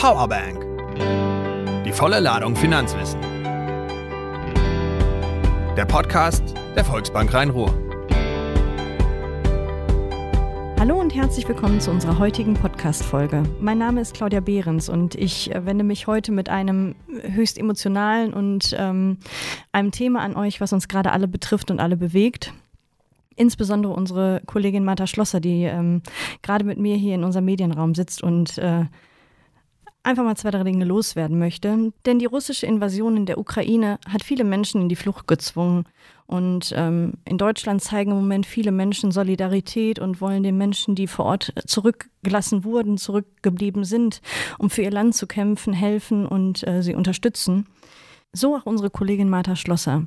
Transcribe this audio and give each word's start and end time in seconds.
Powerbank. 0.00 0.64
Die 1.84 1.92
volle 1.92 2.20
Ladung 2.20 2.56
Finanzwissen. 2.56 3.20
Der 5.76 5.84
Podcast 5.84 6.42
der 6.74 6.86
Volksbank 6.86 7.34
Rhein-Ruhr. 7.34 7.68
Hallo 10.78 10.98
und 10.98 11.14
herzlich 11.14 11.46
willkommen 11.46 11.82
zu 11.82 11.90
unserer 11.90 12.18
heutigen 12.18 12.54
Podcast-Folge. 12.54 13.42
Mein 13.60 13.76
Name 13.76 14.00
ist 14.00 14.14
Claudia 14.14 14.40
Behrens 14.40 14.88
und 14.88 15.16
ich 15.16 15.54
äh, 15.54 15.66
wende 15.66 15.84
mich 15.84 16.06
heute 16.06 16.32
mit 16.32 16.48
einem 16.48 16.94
höchst 17.20 17.58
emotionalen 17.58 18.32
und 18.32 18.74
ähm, 18.78 19.18
einem 19.70 19.90
Thema 19.90 20.20
an 20.20 20.34
euch, 20.34 20.62
was 20.62 20.72
uns 20.72 20.88
gerade 20.88 21.12
alle 21.12 21.28
betrifft 21.28 21.70
und 21.70 21.78
alle 21.78 21.98
bewegt 21.98 22.54
insbesondere 23.36 23.94
unsere 23.94 24.42
Kollegin 24.44 24.84
Martha 24.84 25.06
Schlosser, 25.06 25.40
die 25.40 25.64
ähm, 25.64 26.02
gerade 26.42 26.64
mit 26.64 26.78
mir 26.78 26.96
hier 26.96 27.14
in 27.14 27.24
unserem 27.24 27.46
Medienraum 27.46 27.94
sitzt 27.94 28.22
und 28.22 28.58
äh, 28.58 28.84
einfach 30.02 30.24
mal 30.24 30.36
zwei, 30.36 30.50
drei 30.50 30.62
Dinge 30.62 30.84
loswerden 30.84 31.38
möchte. 31.38 31.92
Denn 32.06 32.18
die 32.18 32.26
russische 32.26 32.66
Invasion 32.66 33.16
in 33.16 33.26
der 33.26 33.38
Ukraine 33.38 33.98
hat 34.08 34.22
viele 34.22 34.44
Menschen 34.44 34.82
in 34.82 34.88
die 34.88 34.96
Flucht 34.96 35.26
gezwungen. 35.26 35.84
Und 36.26 36.72
ähm, 36.76 37.14
in 37.24 37.38
Deutschland 37.38 37.82
zeigen 37.82 38.12
im 38.12 38.18
Moment 38.18 38.46
viele 38.46 38.70
Menschen 38.70 39.10
Solidarität 39.10 39.98
und 39.98 40.20
wollen 40.20 40.44
den 40.44 40.56
Menschen, 40.56 40.94
die 40.94 41.08
vor 41.08 41.24
Ort 41.24 41.52
zurückgelassen 41.66 42.62
wurden, 42.62 42.98
zurückgeblieben 42.98 43.84
sind, 43.84 44.22
um 44.58 44.70
für 44.70 44.82
ihr 44.82 44.92
Land 44.92 45.16
zu 45.16 45.26
kämpfen, 45.26 45.72
helfen 45.72 46.26
und 46.26 46.66
äh, 46.66 46.82
sie 46.82 46.94
unterstützen. 46.94 47.66
So 48.32 48.56
auch 48.56 48.64
unsere 48.64 48.90
Kollegin 48.90 49.28
Martha 49.28 49.56
Schlosser. 49.56 50.06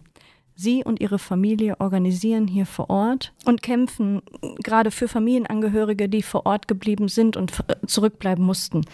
Sie 0.56 0.84
und 0.84 1.02
ihre 1.02 1.20
Familie 1.20 1.80
organisieren 1.80 2.48
hier 2.48 2.66
vor 2.66 2.90
Ort 2.90 3.34
und 3.46 3.64
kämpfen 3.64 4.22
gerade 4.64 4.92
für 4.92 5.08
Familienangehörige, 5.08 6.08
die 6.08 6.22
vor 6.22 6.46
Ort 6.46 6.68
geblieben 6.68 7.08
sind 7.08 7.36
und 7.36 7.52
zurückbleiben 7.88 8.46
mussten. 8.46 8.86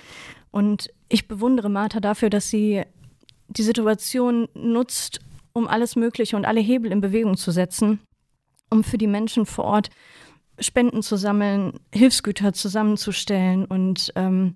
Und 0.51 0.89
ich 1.09 1.27
bewundere 1.27 1.69
Martha 1.69 1.99
dafür, 1.99 2.29
dass 2.29 2.49
sie 2.49 2.83
die 3.47 3.63
Situation 3.63 4.47
nutzt, 4.53 5.19
um 5.53 5.67
alles 5.67 5.95
Mögliche 5.95 6.35
und 6.35 6.45
alle 6.45 6.59
Hebel 6.59 6.91
in 6.91 7.01
Bewegung 7.01 7.37
zu 7.37 7.51
setzen, 7.51 7.99
um 8.69 8.83
für 8.83 8.97
die 8.97 9.07
Menschen 9.07 9.45
vor 9.45 9.65
Ort 9.65 9.89
Spenden 10.59 11.01
zu 11.01 11.15
sammeln, 11.15 11.79
Hilfsgüter 11.93 12.53
zusammenzustellen 12.53 13.65
und 13.65 14.11
ähm, 14.15 14.55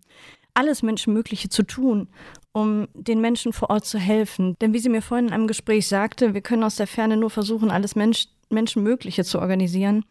alles 0.53 0.83
Menschenmögliche 0.83 1.49
zu 1.49 1.63
tun, 1.63 2.09
um 2.51 2.87
den 2.93 3.21
Menschen 3.21 3.53
vor 3.53 3.69
Ort 3.69 3.85
zu 3.85 3.97
helfen. 3.97 4.55
Denn 4.61 4.73
wie 4.73 4.79
sie 4.79 4.89
mir 4.89 5.01
vorhin 5.01 5.27
in 5.27 5.33
einem 5.33 5.47
Gespräch 5.47 5.87
sagte, 5.87 6.33
wir 6.33 6.41
können 6.41 6.63
aus 6.63 6.75
der 6.75 6.87
Ferne 6.87 7.17
nur 7.17 7.29
versuchen, 7.29 7.71
alles 7.71 7.95
Mensch 7.95 8.27
Menschenmögliche 8.49 9.23
zu 9.23 9.39
organisieren. 9.39 10.05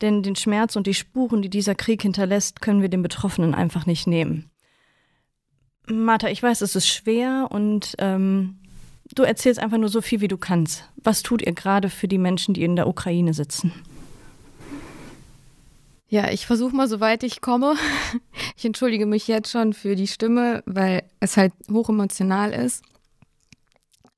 Denn 0.00 0.22
den 0.22 0.36
Schmerz 0.36 0.76
und 0.76 0.86
die 0.86 0.94
Spuren, 0.94 1.42
die 1.42 1.50
dieser 1.50 1.74
Krieg 1.74 2.02
hinterlässt, 2.02 2.60
können 2.60 2.82
wir 2.82 2.88
den 2.88 3.02
Betroffenen 3.02 3.54
einfach 3.54 3.86
nicht 3.86 4.06
nehmen. 4.06 4.50
Martha, 5.90 6.28
ich 6.28 6.42
weiß, 6.42 6.60
es 6.60 6.76
ist 6.76 6.88
schwer 6.88 7.48
und 7.50 7.94
ähm, 7.98 8.56
du 9.14 9.22
erzählst 9.22 9.60
einfach 9.60 9.78
nur 9.78 9.88
so 9.88 10.00
viel, 10.00 10.20
wie 10.20 10.28
du 10.28 10.36
kannst. 10.36 10.84
Was 10.96 11.22
tut 11.22 11.42
ihr 11.42 11.52
gerade 11.52 11.90
für 11.90 12.08
die 12.08 12.18
Menschen, 12.18 12.54
die 12.54 12.62
in 12.62 12.76
der 12.76 12.86
Ukraine 12.86 13.34
sitzen? 13.34 13.72
Ja, 16.10 16.30
ich 16.30 16.46
versuche 16.46 16.74
mal, 16.74 16.88
soweit 16.88 17.22
ich 17.22 17.40
komme. 17.40 17.74
Ich 18.56 18.64
entschuldige 18.64 19.06
mich 19.06 19.28
jetzt 19.28 19.52
schon 19.52 19.72
für 19.72 19.94
die 19.94 20.08
Stimme, 20.08 20.64
weil 20.66 21.04
es 21.20 21.36
halt 21.36 21.52
hochemotional 21.70 22.52
ist. 22.52 22.82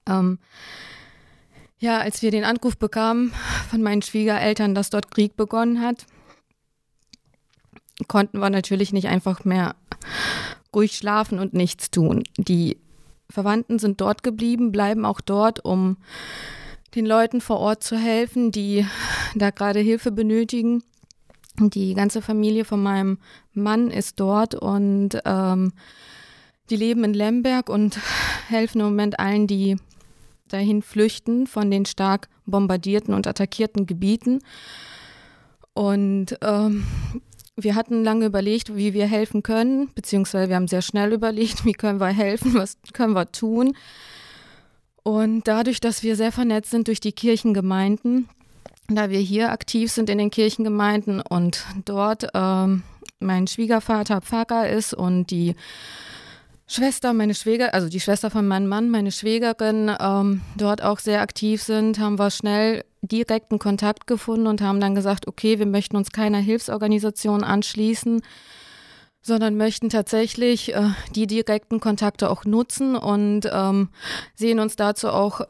Ähm, 0.07 0.39
ja, 1.79 1.99
als 1.99 2.23
wir 2.23 2.31
den 2.31 2.45
Anruf 2.45 2.79
bekamen 2.79 3.35
von 3.69 3.83
meinen 3.83 4.01
Schwiegereltern, 4.01 4.75
dass 4.75 4.89
dort 4.89 5.11
Krieg 5.11 5.37
begonnen 5.37 5.83
hat, 5.83 6.07
konnten 8.09 8.39
wir 8.39 8.49
natürlich 8.49 8.95
nicht 8.95 9.09
einfach 9.09 9.45
mehr 9.45 9.75
ruhig 10.75 10.97
schlafen 10.97 11.39
und 11.39 11.55
nichts 11.55 11.91
tun. 11.91 12.23
Die 12.37 12.79
Verwandten 13.29 13.79
sind 13.79 14.01
dort 14.01 14.23
geblieben, 14.23 14.73
bleiben 14.73 15.05
auch 15.05 15.21
dort, 15.21 15.65
um 15.65 15.97
den 16.95 17.07
Leuten 17.07 17.41
vor 17.41 17.59
Ort 17.59 17.85
zu 17.85 17.97
helfen, 17.97 18.51
die 18.51 18.87
da 19.35 19.51
gerade 19.51 19.81
Hilfe 19.81 20.11
benötigen. 20.11 20.83
Die 21.59 21.95
ganze 21.95 22.23
Familie 22.23 22.65
von 22.65 22.83
meinem 22.83 23.19
Mann 23.53 23.91
ist 23.91 24.19
dort 24.19 24.55
und 24.55 25.21
ähm, 25.25 25.73
die 26.71 26.77
leben 26.77 27.05
in 27.05 27.15
Lemberg 27.15 27.69
und 27.69 27.99
helfen 28.49 28.81
im 28.81 28.87
Moment 28.87 29.19
allen, 29.19 29.47
die 29.47 29.77
dahin 30.49 30.83
flüchten 30.83 31.47
von 31.47 31.71
den 31.71 31.87
stark 31.87 32.29
bombardierten 32.47 33.15
und 33.15 33.27
attackierten 33.27 33.87
Gebieten. 33.87 34.41
Und 35.75 36.37
ähm, 36.43 36.85
wir 37.57 37.75
hatten 37.75 38.05
lange 38.05 38.27
überlegt, 38.27 38.75
wie 38.77 38.95
wir 38.95 39.07
helfen 39.07 39.43
können, 39.43 39.91
beziehungsweise 39.95 40.49
wir 40.49 40.57
haben 40.57 40.69
sehr 40.69 40.83
schnell 40.83 41.13
überlegt, 41.13 41.65
wie 41.65 41.73
können 41.73 42.01
wir 42.01 42.09
helfen, 42.09 42.55
was 42.55 42.79
können 42.93 43.15
wir 43.15 43.31
tun. 43.31 43.77
Und 45.03 45.49
dadurch, 45.49 45.81
dass 45.81 46.03
wir 46.03 46.17
sehr 46.17 46.33
vernetzt 46.33 46.71
sind 46.71 46.89
durch 46.89 47.01
die 47.01 47.13
Kirchengemeinden, 47.13 48.29
da 48.89 49.09
wir 49.11 49.21
hier 49.21 49.51
aktiv 49.51 49.91
sind 49.91 50.11
in 50.11 50.19
den 50.19 50.31
Kirchengemeinden 50.31 51.21
und 51.21 51.65
dort 51.85 52.29
ähm, 52.35 52.83
mein 53.19 53.47
Schwiegervater 53.47 54.21
Pfarrer 54.21 54.69
ist 54.69 54.95
und 54.95 55.31
die 55.31 55.55
Schwester, 56.67 57.13
meine 57.13 57.35
Schwäger, 57.35 57.75
also 57.75 57.89
die 57.89 58.01
Schwester 58.01 58.31
von 58.31 58.47
meinem 58.47 58.69
Mann, 58.69 58.91
meine 58.91 59.11
Schwägerin, 59.11 59.91
ähm, 60.01 60.41
dort 60.57 60.83
auch 60.83 60.99
sehr 60.99 61.21
aktiv 61.21 61.63
sind, 61.63 61.99
haben 61.99 62.19
wir 62.19 62.31
schnell 62.31 62.85
direkten 63.03 63.59
Kontakt 63.59 64.07
gefunden 64.07 64.47
und 64.47 64.61
haben 64.61 64.81
dann 64.81 64.95
gesagt, 64.95 65.27
okay, 65.27 65.59
wir 65.59 65.67
möchten 65.67 65.97
uns 65.97 66.11
keiner 66.11 66.39
Hilfsorganisation 66.39 67.45
anschließen, 67.45 68.23
sondern 69.23 69.57
möchten 69.57 69.91
tatsächlich 69.91 70.75
äh, 70.75 70.91
die 71.15 71.27
direkten 71.27 71.81
Kontakte 71.81 72.31
auch 72.31 72.45
nutzen 72.45 72.97
und 72.97 73.49
ähm, 73.53 73.89
sehen 74.35 74.61
uns 74.61 74.77
dazu 74.77 75.09
auch 75.11 75.43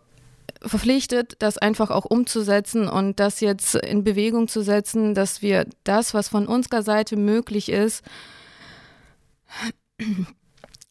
verpflichtet, 0.62 1.37
das 1.38 1.59
einfach 1.59 1.91
auch 1.91 2.05
umzusetzen 2.05 2.88
und 2.88 3.19
das 3.19 3.41
jetzt 3.41 3.77
in 3.77 4.05
Bewegung 4.05 4.49
zu 4.49 4.62
setzen, 4.62 5.15
dass 5.15 5.43
wir 5.43 5.67
das, 5.84 6.12
was 6.12 6.28
von 6.28 6.47
unserer 6.47 6.82
Seite 6.82 7.17
möglich 7.17 7.71
ist, 7.71 8.05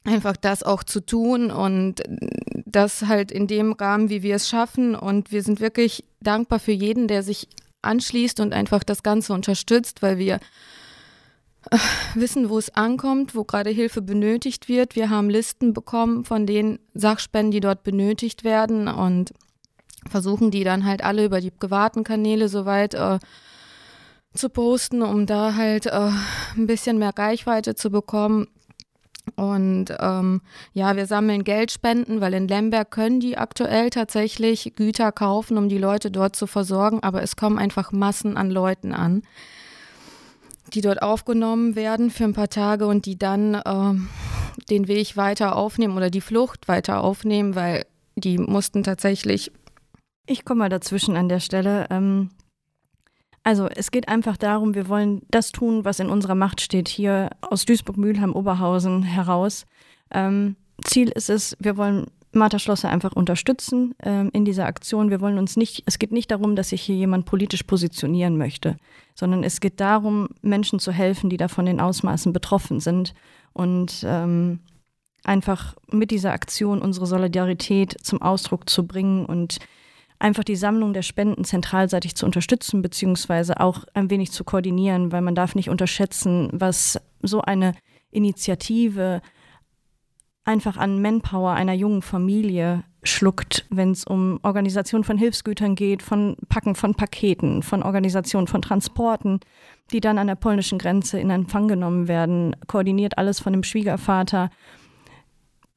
einfach 0.03 0.37
das 0.37 0.63
auch 0.63 0.83
zu 0.83 1.01
tun 1.01 1.51
und 1.51 2.01
das 2.71 3.03
halt 3.03 3.31
in 3.31 3.47
dem 3.47 3.73
Rahmen, 3.73 4.09
wie 4.09 4.23
wir 4.23 4.35
es 4.35 4.49
schaffen. 4.49 4.95
Und 4.95 5.31
wir 5.31 5.43
sind 5.43 5.59
wirklich 5.59 6.03
dankbar 6.21 6.59
für 6.59 6.71
jeden, 6.71 7.07
der 7.07 7.23
sich 7.23 7.47
anschließt 7.81 8.39
und 8.39 8.53
einfach 8.53 8.83
das 8.83 9.03
Ganze 9.03 9.33
unterstützt, 9.33 10.01
weil 10.01 10.17
wir 10.17 10.39
äh, 11.71 11.77
wissen, 12.15 12.49
wo 12.49 12.57
es 12.57 12.73
ankommt, 12.75 13.35
wo 13.35 13.43
gerade 13.43 13.69
Hilfe 13.69 14.01
benötigt 14.01 14.67
wird. 14.67 14.95
Wir 14.95 15.09
haben 15.09 15.29
Listen 15.29 15.73
bekommen 15.73 16.25
von 16.25 16.45
den 16.45 16.79
Sachspenden, 16.93 17.51
die 17.51 17.59
dort 17.59 17.83
benötigt 17.83 18.43
werden 18.43 18.87
und 18.87 19.33
versuchen 20.09 20.51
die 20.51 20.63
dann 20.63 20.85
halt 20.85 21.03
alle 21.03 21.25
über 21.25 21.41
die 21.41 21.51
privaten 21.51 22.03
Kanäle 22.03 22.49
soweit 22.49 22.93
äh, 22.93 23.19
zu 24.33 24.49
posten, 24.49 25.01
um 25.01 25.25
da 25.25 25.55
halt 25.55 25.87
äh, 25.87 26.11
ein 26.55 26.67
bisschen 26.67 26.99
mehr 26.99 27.13
Reichweite 27.17 27.75
zu 27.75 27.89
bekommen. 27.89 28.47
Und 29.35 29.85
ähm, 29.99 30.41
ja, 30.73 30.95
wir 30.95 31.05
sammeln 31.05 31.43
Geldspenden, 31.43 32.21
weil 32.21 32.33
in 32.33 32.47
Lemberg 32.47 32.91
können 32.91 33.19
die 33.19 33.37
aktuell 33.37 33.89
tatsächlich 33.89 34.73
Güter 34.75 35.11
kaufen, 35.11 35.57
um 35.57 35.69
die 35.69 35.77
Leute 35.77 36.11
dort 36.11 36.35
zu 36.35 36.47
versorgen, 36.47 37.01
aber 37.01 37.21
es 37.21 37.35
kommen 37.35 37.57
einfach 37.57 37.91
Massen 37.91 38.37
an 38.37 38.49
Leuten 38.49 38.93
an, 38.93 39.23
die 40.73 40.81
dort 40.81 41.01
aufgenommen 41.01 41.75
werden 41.75 42.11
für 42.11 42.25
ein 42.25 42.33
paar 42.33 42.49
Tage 42.49 42.87
und 42.87 43.05
die 43.05 43.17
dann 43.17 43.55
äh, 43.55 43.93
den 44.69 44.87
Weg 44.87 45.17
weiter 45.17 45.55
aufnehmen 45.55 45.97
oder 45.97 46.09
die 46.09 46.21
Flucht 46.21 46.67
weiter 46.67 47.03
aufnehmen, 47.03 47.55
weil 47.55 47.85
die 48.15 48.37
mussten 48.37 48.83
tatsächlich. 48.83 49.51
Ich 50.27 50.45
komme 50.45 50.59
mal 50.59 50.69
dazwischen 50.69 51.15
an 51.15 51.29
der 51.29 51.39
Stelle. 51.39 51.87
Ähm 51.89 52.29
also 53.43 53.67
es 53.67 53.91
geht 53.91 54.07
einfach 54.07 54.37
darum, 54.37 54.75
wir 54.75 54.89
wollen 54.89 55.21
das 55.31 55.51
tun, 55.51 55.85
was 55.85 55.99
in 55.99 56.09
unserer 56.09 56.35
Macht 56.35 56.61
steht, 56.61 56.87
hier 56.87 57.29
aus 57.41 57.65
Duisburg-Mühlheim-Oberhausen 57.65 59.03
heraus. 59.03 59.65
Ähm, 60.11 60.55
Ziel 60.83 61.09
ist 61.09 61.29
es, 61.29 61.55
wir 61.59 61.77
wollen 61.77 62.07
Martha 62.31 62.59
Schlosser 62.59 62.89
einfach 62.89 63.13
unterstützen 63.13 63.95
ähm, 64.03 64.29
in 64.33 64.45
dieser 64.45 64.65
Aktion. 64.65 65.09
Wir 65.09 65.19
wollen 65.19 65.39
uns 65.39 65.57
nicht, 65.57 65.83
es 65.85 65.97
geht 65.97 66.11
nicht 66.11 66.29
darum, 66.31 66.55
dass 66.55 66.69
sich 66.69 66.81
hier 66.81 66.95
jemand 66.95 67.25
politisch 67.25 67.63
positionieren 67.63 68.37
möchte, 68.37 68.77
sondern 69.15 69.43
es 69.43 69.59
geht 69.59 69.79
darum, 69.79 70.29
Menschen 70.41 70.79
zu 70.79 70.91
helfen, 70.91 71.29
die 71.29 71.37
da 71.37 71.47
von 71.47 71.65
den 71.65 71.79
Ausmaßen 71.79 72.31
betroffen 72.31 72.79
sind 72.79 73.13
und 73.53 74.03
ähm, 74.05 74.59
einfach 75.23 75.75
mit 75.91 76.11
dieser 76.11 76.31
Aktion 76.31 76.81
unsere 76.81 77.07
Solidarität 77.07 77.95
zum 78.03 78.21
Ausdruck 78.21 78.69
zu 78.69 78.85
bringen 78.85 79.25
und 79.25 79.59
einfach 80.19 80.43
die 80.43 80.57
Sammlung 80.57 80.93
der 80.93 81.01
Spenden 81.01 81.45
zentralseitig 81.45 82.15
zu 82.15 82.25
unterstützen, 82.25 82.81
beziehungsweise 82.81 83.59
auch 83.59 83.85
ein 83.93 84.09
wenig 84.09 84.31
zu 84.31 84.43
koordinieren, 84.43 85.11
weil 85.11 85.21
man 85.21 85.35
darf 85.35 85.55
nicht 85.55 85.69
unterschätzen, 85.69 86.49
was 86.51 86.99
so 87.21 87.41
eine 87.41 87.73
Initiative 88.11 89.21
einfach 90.43 90.77
an 90.77 91.01
Manpower 91.01 91.53
einer 91.53 91.73
jungen 91.73 92.01
Familie 92.01 92.83
schluckt, 93.03 93.65
wenn 93.69 93.91
es 93.91 94.03
um 94.03 94.39
Organisation 94.43 95.03
von 95.03 95.17
Hilfsgütern 95.17 95.75
geht, 95.75 96.01
von 96.01 96.35
Packen 96.49 96.75
von 96.75 96.95
Paketen, 96.95 97.63
von 97.63 97.83
Organisation 97.83 98.47
von 98.47 98.61
Transporten, 98.61 99.39
die 99.91 100.01
dann 100.01 100.17
an 100.17 100.27
der 100.27 100.35
polnischen 100.35 100.79
Grenze 100.79 101.19
in 101.19 101.29
Empfang 101.29 101.67
genommen 101.67 102.07
werden, 102.07 102.55
koordiniert 102.67 103.17
alles 103.17 103.39
von 103.39 103.53
dem 103.53 103.63
Schwiegervater 103.63 104.49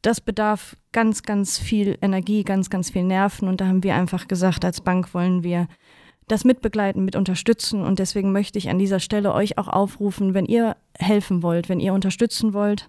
das 0.02 0.20
bedarf 0.20 0.76
ganz, 0.92 1.22
ganz 1.22 1.58
viel 1.58 1.96
Energie, 2.02 2.42
ganz, 2.44 2.70
ganz 2.70 2.90
viel 2.90 3.04
Nerven. 3.04 3.48
Und 3.48 3.60
da 3.60 3.66
haben 3.66 3.82
wir 3.82 3.94
einfach 3.94 4.28
gesagt, 4.28 4.64
als 4.64 4.80
Bank 4.80 5.14
wollen 5.14 5.42
wir 5.42 5.68
das 6.28 6.44
mitbegleiten, 6.44 7.04
mit 7.04 7.16
unterstützen. 7.16 7.82
Und 7.82 7.98
deswegen 7.98 8.32
möchte 8.32 8.58
ich 8.58 8.68
an 8.68 8.78
dieser 8.78 9.00
Stelle 9.00 9.32
euch 9.32 9.58
auch 9.58 9.68
aufrufen, 9.68 10.34
wenn 10.34 10.46
ihr 10.46 10.76
helfen 10.98 11.42
wollt, 11.42 11.68
wenn 11.68 11.80
ihr 11.80 11.94
unterstützen 11.94 12.52
wollt, 12.52 12.88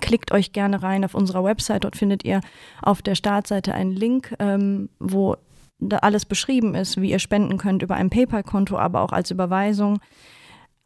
klickt 0.00 0.32
euch 0.32 0.52
gerne 0.52 0.82
rein 0.82 1.04
auf 1.04 1.14
unserer 1.14 1.44
Website. 1.44 1.84
Dort 1.84 1.96
findet 1.96 2.24
ihr 2.24 2.40
auf 2.82 3.02
der 3.02 3.14
Startseite 3.14 3.74
einen 3.74 3.92
Link, 3.92 4.34
ähm, 4.38 4.90
wo 4.98 5.36
da 5.80 5.98
alles 5.98 6.24
beschrieben 6.24 6.74
ist, 6.74 7.00
wie 7.00 7.10
ihr 7.10 7.18
spenden 7.18 7.56
könnt 7.56 7.82
über 7.82 7.94
ein 7.94 8.10
PayPal-Konto, 8.10 8.76
aber 8.76 9.00
auch 9.00 9.12
als 9.12 9.30
Überweisung. 9.30 10.00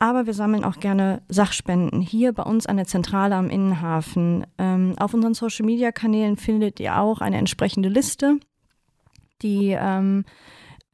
Aber 0.03 0.27
wir 0.27 0.35
sammeln 0.35 0.65
auch 0.65 0.81
gerne 0.81 1.23
Sachspenden 1.29 2.01
hier 2.01 2.33
bei 2.33 2.43
uns 2.43 2.67
an 2.67 2.77
der 2.77 2.89
Zentrale 2.89 3.37
am 3.37 3.49
Innenhafen. 3.49 4.45
Ähm, 4.59 4.95
auf 4.99 5.15
unseren 5.15 5.35
Social-Media-Kanälen 5.35 6.37
findet 6.37 6.81
ihr 6.81 6.99
auch 6.99 7.21
eine 7.21 7.39
entsprechende 7.39 7.89
Liste, 7.89 8.41
die 9.43 9.77
ähm, 9.79 10.25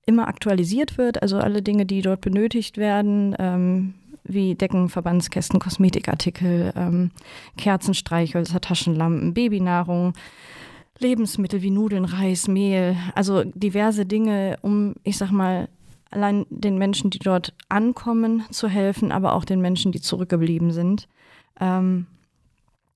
immer 0.05 0.29
aktualisiert 0.29 0.99
wird. 0.99 1.23
Also 1.23 1.39
alle 1.39 1.63
Dinge, 1.63 1.87
die 1.87 2.03
dort 2.03 2.21
benötigt 2.21 2.77
werden, 2.77 3.35
ähm, 3.39 3.95
wie 4.25 4.55
Decken, 4.55 4.91
Verbandskästen, 4.91 5.59
Kosmetikartikel, 5.59 6.75
ähm, 6.77 7.11
Kerzenstreichhölzer, 7.57 8.61
Taschenlampen, 8.61 9.33
Babynahrung, 9.33 10.13
Lebensmittel 10.99 11.63
wie 11.63 11.71
Nudeln, 11.71 12.05
Reis, 12.05 12.47
Mehl, 12.47 12.95
also 13.15 13.43
diverse 13.45 14.05
Dinge, 14.05 14.59
um, 14.61 14.97
ich 15.03 15.17
sag 15.17 15.31
mal, 15.31 15.71
allein 16.11 16.47
den 16.51 16.79
Menschen, 16.79 17.11
die 17.11 17.19
dort 17.19 17.55
ankommen, 17.69 18.45
zu 18.51 18.69
helfen, 18.69 19.13
aber 19.13 19.35
auch 19.35 19.45
den 19.45 19.61
Menschen, 19.61 19.93
die 19.93 20.01
zurückgeblieben 20.01 20.73
sind. 20.73 21.09
Ähm, 21.61 22.07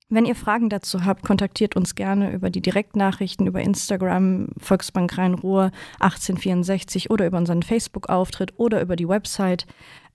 wenn 0.09 0.25
ihr 0.25 0.35
Fragen 0.35 0.69
dazu 0.69 1.05
habt, 1.05 1.23
kontaktiert 1.23 1.75
uns 1.75 1.95
gerne 1.95 2.31
über 2.33 2.49
die 2.51 2.61
Direktnachrichten, 2.61 3.47
über 3.47 3.61
Instagram, 3.61 4.49
Volksbank 4.59 5.17
Rhein-Ruhr 5.17 5.71
1864 5.99 7.09
oder 7.09 7.25
über 7.25 7.39
unseren 7.39 7.63
Facebook-Auftritt 7.63 8.53
oder 8.57 8.81
über 8.81 8.95
die 8.95 9.07
Website. 9.07 9.65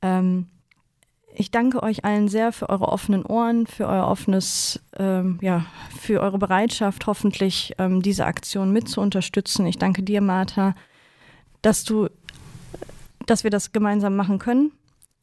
Ähm, 0.00 0.46
ich 1.34 1.50
danke 1.50 1.82
euch 1.82 2.04
allen 2.04 2.28
sehr 2.28 2.52
für 2.52 2.68
eure 2.68 2.88
offenen 2.88 3.24
Ohren, 3.24 3.66
für 3.66 3.86
euer 3.86 4.06
offenes, 4.06 4.80
ähm, 4.96 5.38
ja, 5.40 5.66
für 5.98 6.20
eure 6.20 6.38
Bereitschaft, 6.38 7.06
hoffentlich 7.06 7.74
ähm, 7.78 8.02
diese 8.02 8.26
Aktion 8.26 8.72
mit 8.72 8.88
zu 8.88 9.00
unterstützen. 9.00 9.66
Ich 9.66 9.78
danke 9.78 10.02
dir, 10.02 10.20
Martha, 10.20 10.74
dass 11.62 11.84
du 11.84 12.08
dass 13.30 13.44
wir 13.44 13.50
das 13.50 13.72
gemeinsam 13.72 14.16
machen 14.16 14.38
können. 14.38 14.72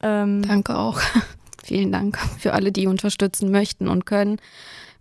Ähm 0.02 0.42
Danke 0.42 0.78
auch. 0.78 1.00
Vielen 1.64 1.92
Dank 1.92 2.20
für 2.38 2.54
alle, 2.54 2.72
die 2.72 2.88
unterstützen 2.88 3.50
möchten 3.52 3.88
und 3.88 4.06
können. 4.06 4.38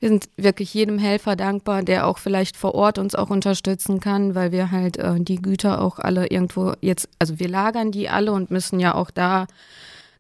Wir 0.01 0.09
sind 0.09 0.29
wirklich 0.37 0.73
jedem 0.75 0.99
Helfer 0.99 1.37
dankbar, 1.37 1.83
der 1.83 2.07
auch 2.07 2.19
vielleicht 2.19 2.57
vor 2.57 2.75
Ort 2.75 2.99
uns 2.99 3.15
auch 3.15 3.31
unterstützen 3.31 4.01
kann, 4.01 4.35
weil 4.35 4.53
wir 4.53 4.71
halt 4.71 4.97
äh, 4.97 5.19
die 5.19 5.41
Güter 5.41 5.81
auch 5.81 5.99
alle 5.99 6.27
irgendwo 6.27 6.75
jetzt, 6.81 7.09
also 7.19 7.39
wir 7.39 7.49
lagern 7.49 7.91
die 7.91 8.09
alle 8.09 8.33
und 8.33 8.51
müssen 8.51 8.81
ja 8.81 8.95
auch 8.95 9.11
da 9.11 9.47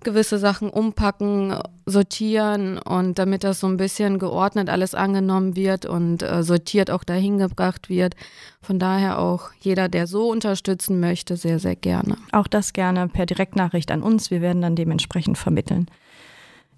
gewisse 0.04 0.38
Sachen 0.38 0.70
umpacken, 0.70 1.56
sortieren 1.86 2.78
und 2.78 3.18
damit 3.18 3.42
das 3.44 3.60
so 3.60 3.66
ein 3.66 3.76
bisschen 3.76 4.18
geordnet 4.18 4.68
alles 4.70 4.94
angenommen 4.94 5.56
wird 5.56 5.86
und 5.86 6.22
äh, 6.22 6.42
sortiert 6.42 6.90
auch 6.90 7.04
dahin 7.04 7.38
gebracht 7.38 7.88
wird. 7.88 8.14
Von 8.62 8.78
daher 8.78 9.18
auch 9.18 9.50
jeder, 9.60 9.88
der 9.88 10.06
so 10.06 10.30
unterstützen 10.30 11.00
möchte, 11.00 11.36
sehr, 11.36 11.58
sehr 11.58 11.76
gerne. 11.76 12.16
Auch 12.32 12.46
das 12.46 12.72
gerne 12.72 13.08
per 13.08 13.26
Direktnachricht 13.26 13.90
an 13.90 14.02
uns. 14.02 14.30
Wir 14.30 14.40
werden 14.40 14.62
dann 14.62 14.76
dementsprechend 14.76 15.38
vermitteln. 15.38 15.86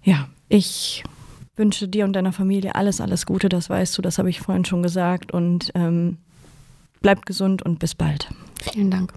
Ja, 0.03 0.27
ich 0.49 1.03
wünsche 1.55 1.87
dir 1.87 2.05
und 2.05 2.13
deiner 2.13 2.33
Familie 2.33 2.75
alles, 2.75 3.01
alles 3.01 3.25
Gute, 3.25 3.49
das 3.49 3.69
weißt 3.69 3.97
du, 3.97 4.01
das 4.01 4.17
habe 4.17 4.29
ich 4.29 4.39
vorhin 4.39 4.65
schon 4.65 4.83
gesagt 4.83 5.31
und 5.33 5.71
ähm, 5.75 6.17
bleibt 7.01 7.25
gesund 7.25 7.63
und 7.63 7.79
bis 7.79 7.95
bald. 7.95 8.29
Vielen 8.61 8.91
Dank. 8.91 9.13